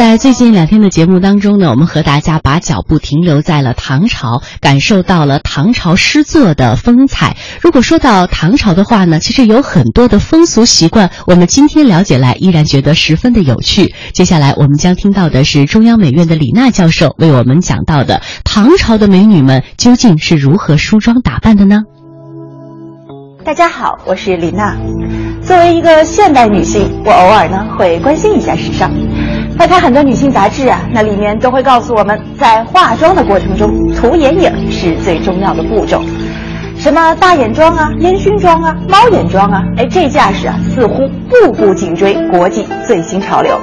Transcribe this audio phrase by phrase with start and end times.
[0.00, 7.36] 在最近两天的节目当中呢，我们和大家把脚步停留在了唐朝，感受到了唐朝诗作的风采。
[7.60, 13.94] 如果说到唐朝的话呢，其实有很多的风俗习惯，我们今天了解来依然觉得十分的有趣。
[14.14, 21.82] 接下来我们将听到的是中央美院的李娜教授为我们讲到的唐朝的美女们究竟是如何梳妆打扮的呢？
[23.44, 24.78] 大家好，我是李娜。
[25.42, 28.90] 作为一个现代女性，我偶尔呢会关心一下时尚。
[29.58, 36.02] 翻开很多女性杂志啊，那里面都会告诉我们，在化妆的过程中，涂眼影是最重要的步骤。
[36.78, 43.58] 什么大眼妆啊、烟熏妆啊、猫眼妆啊，哎，这架势啊，似乎步步紧追国际最新潮流。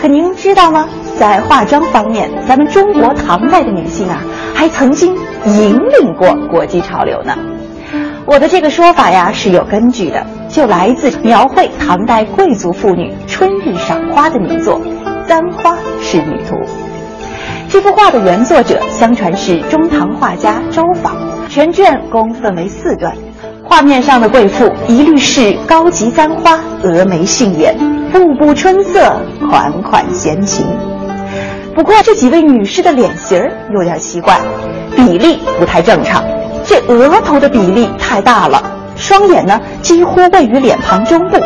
[0.00, 0.86] 可您知道吗？
[1.18, 4.22] 在化妆方面，咱们中国唐代的女性啊，
[4.54, 5.14] 还曾经
[5.46, 7.34] 引领过国际潮流呢。
[8.26, 14.78] 我的这个说法呀是有根据的，就来自描绘唐代贵族妇女春日赏花的名作
[15.26, 16.56] 《簪花仕女图》。
[17.70, 21.16] 这幅画的原作者相传是中唐画家周昉，
[21.48, 23.16] 全卷共分为四段。
[23.64, 27.74] 画面上的贵妇一律是高级簪花，峨眉杏眼，
[28.12, 29.10] 步步春色，
[29.48, 30.66] 款款闲情。
[31.74, 34.38] 不过这几位女士的脸型儿有点奇怪，
[34.94, 36.22] 比例不太正常。
[36.66, 38.62] 这额头的比例太大了，
[38.96, 41.38] 双眼呢几乎位于脸庞中部，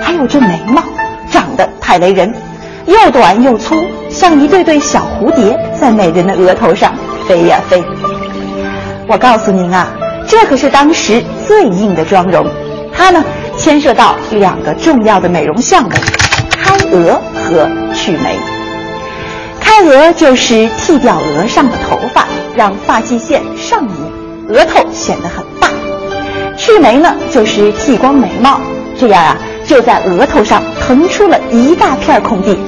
[0.00, 0.80] 还有这眉毛
[1.94, 2.34] 长得太雷人，
[2.86, 3.76] 又短又粗，
[4.10, 6.92] 像一对对小蝴蝶在美人的额头上
[7.28, 7.82] 飞呀飞。
[9.06, 9.88] 我告诉您啊，
[10.26, 12.46] 这可是当时最硬的妆容，
[12.92, 13.22] 它呢
[13.56, 15.90] 牵涉到两个重要的美容项目：
[16.50, 18.36] 开额和去眉。
[19.60, 25.68] 开额就是剃掉额上的头发，让发际线上移，额头显得很大；
[26.56, 28.60] 去眉呢，就是剃光眉毛，
[28.98, 29.36] 这样啊，
[29.66, 32.58] 就在额头上腾出了一大片空地。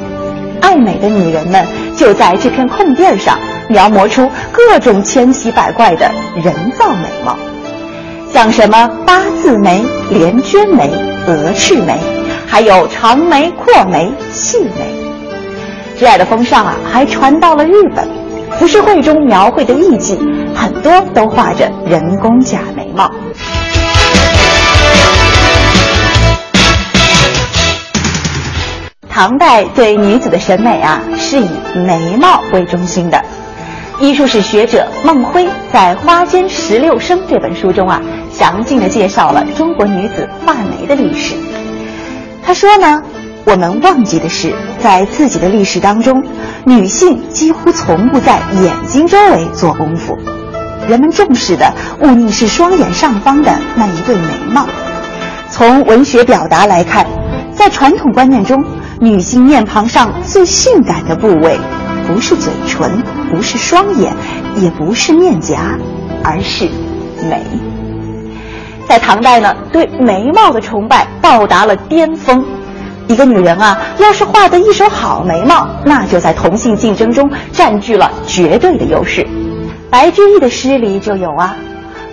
[0.60, 1.64] 爱美的女人们
[1.96, 6.10] 就在这片空地上描摹出各种千奇百怪的
[6.42, 7.36] 人造美貌，
[8.32, 10.90] 像什么八字眉、连娟眉、
[11.26, 11.98] 鹅翅眉，
[12.46, 14.94] 还有长眉、阔眉、细眉。
[15.98, 18.08] 这样的风尚啊，还传到了日本。
[18.58, 20.16] 浮世绘中描绘的艺妓，
[20.54, 23.10] 很多都画着人工假眉毛。
[29.16, 31.48] 唐代对女子的审美啊，是以
[31.86, 33.18] 眉毛为中心的。
[33.98, 37.98] 艺术史学者孟晖在《花间十六生》这本书中啊，
[38.30, 41.34] 详尽的介绍了中国女子画眉的历史。
[42.44, 43.02] 他说呢。
[43.46, 46.22] 我们忘记的是，在自己的历史当中，
[46.64, 50.18] 女性几乎从不在眼睛周围做功夫。
[50.88, 51.72] 人们重视的
[52.02, 54.66] 务宁是双眼上方的那一对眉毛。
[55.48, 57.06] 从文学表达来看，
[57.54, 58.64] 在传统观念中，
[58.98, 61.58] 女性面庞上最性感的部位，
[62.06, 64.14] 不是嘴唇，不是双眼，
[64.56, 65.78] 也不是面颊，
[66.24, 66.64] 而是
[67.28, 67.42] 眉。
[68.88, 72.42] 在唐代呢，对眉毛的崇拜到达了巅峰。
[73.06, 79.26] 一个女人啊，要是画得一手好眉毛，那就在同性竞争中占据了绝对的优势。
[79.90, 81.54] 白居易的诗里就有啊：“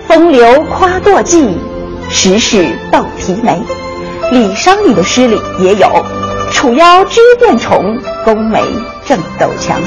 [0.08, 1.54] 风流夸堕髻，
[2.10, 3.62] 时事斗啼眉。”
[4.32, 5.88] 李商隐的诗里也有
[6.54, 8.62] ：“楚腰织变虫，宫眉
[9.06, 9.78] 正斗强。”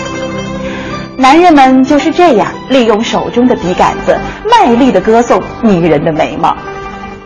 [1.16, 6.54] 男人们就是这样利用手中的笔杆子，卖力地歌颂女人的眉毛。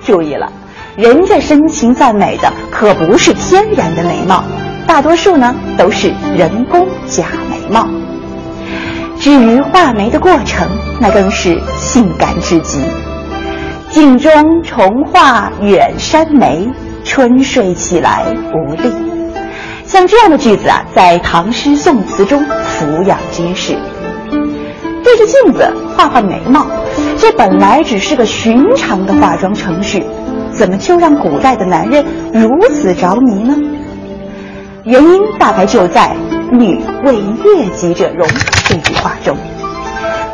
[0.04, 0.50] 注意了。
[0.96, 4.44] 人家深情赞美的可不是天然的眉毛，
[4.86, 7.88] 大多数呢都是人工假眉毛。
[9.18, 10.68] 至于画眉的过程，
[11.00, 12.84] 那更是性感至极。
[13.90, 16.68] 镜中重画远山眉，
[17.04, 19.09] 春睡起来无力。
[19.90, 23.76] 像这样的句子啊，在唐诗宋词中俯仰皆是。
[25.02, 26.64] 对着镜子画画眉毛，
[27.18, 30.06] 这本来只是个寻常的化妆程序。
[30.52, 33.56] 怎么就让古代的男人如此着迷呢？
[34.84, 36.14] 原因大概就在
[36.52, 38.28] “女为悦己者容”
[38.68, 39.36] 这句话中。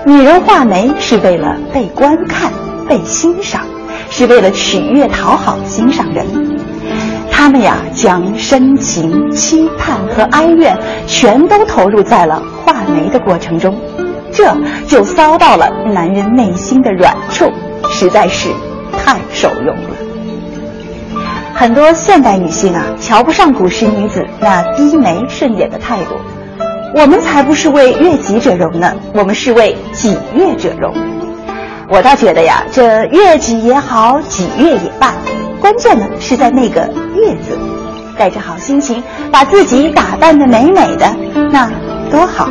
[0.04, 2.52] 女人画眉是为了被观看、
[2.86, 3.62] 被欣赏，
[4.10, 6.55] 是为了取悦、讨好心上人。
[7.46, 10.76] 他们呀，将深情、期盼和哀怨
[11.06, 13.72] 全都投入在了画眉的过程中，
[14.32, 14.52] 这
[14.88, 17.48] 就骚到了男人内心的软处，
[17.88, 18.48] 实在是
[18.98, 19.90] 太受用了。
[21.54, 26.16] 很多现代女性啊，瞧不上古时女子那低眉顺眼的态度。
[26.96, 30.92] 我们才不是为悦己者容呢，我们是为己悦者容。
[31.88, 35.14] 我倒觉得呀，这悦己也好，己悦也罢，
[35.66, 37.58] 关键呢是在那个月子
[38.16, 39.02] 带着好心情
[39.32, 41.12] 把自己打扮的美美的
[41.50, 41.68] 那
[42.08, 42.48] 多好。